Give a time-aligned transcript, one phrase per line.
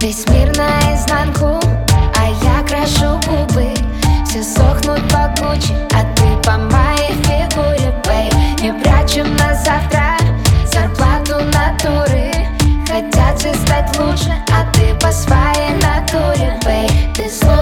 [0.00, 1.58] Весь мир наизнанку,
[2.14, 3.74] а я крашу губы.
[4.24, 8.30] Все сохнут по куче, а ты по моей фигуре, бэй
[8.62, 10.16] Не прячем на завтра
[10.72, 12.30] зарплату натуры.
[12.86, 17.57] Хотят все стать лучше, а ты по своей натуре, бэй Ты злой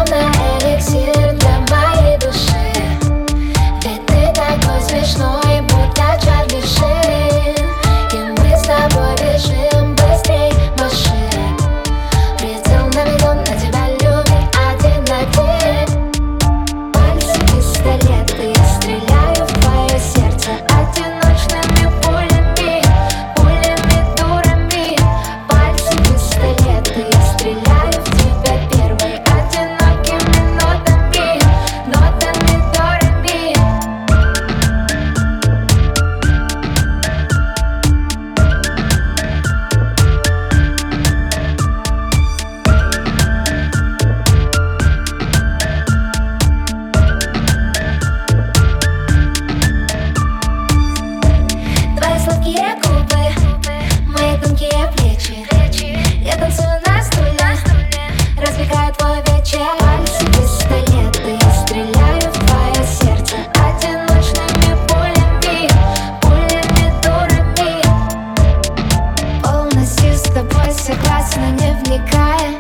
[70.87, 72.55] согласна, не вникая.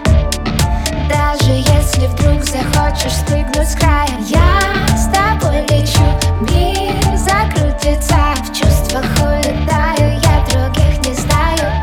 [1.08, 4.08] Даже если вдруг захочешь спрыгнуть с края.
[4.26, 6.02] Я с тобой лечу,
[6.50, 8.16] мир закрутится.
[8.42, 11.82] В чувствах улетаю, я других не знаю.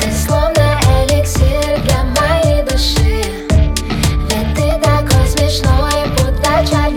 [0.00, 3.24] Ты словно эликсир для моей души.
[4.30, 6.92] Ведь ты такой смешной, будто чай